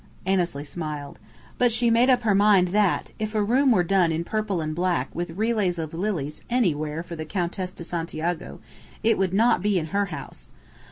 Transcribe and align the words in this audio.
Annesley 0.25 0.63
smiled. 0.63 1.19
But 1.59 1.71
she 1.71 1.91
made 1.91 2.09
up 2.09 2.21
her 2.23 2.33
mind 2.33 2.69
that, 2.69 3.11
if 3.19 3.35
a 3.35 3.43
room 3.43 3.69
were 3.69 3.83
done 3.83 4.11
in 4.11 4.23
purple 4.23 4.59
and 4.59 4.73
black 4.73 5.13
with 5.13 5.37
relays 5.37 5.77
of 5.77 5.93
lilies 5.93 6.41
anywhere 6.49 7.03
for 7.03 7.15
the 7.15 7.23
Countess 7.23 7.71
de 7.71 7.83
Santiago, 7.83 8.59
it 9.03 9.19
would 9.19 9.31
not 9.31 9.61
be 9.61 9.77
in 9.77 9.89
her 9.93 10.05
house. 10.05 10.53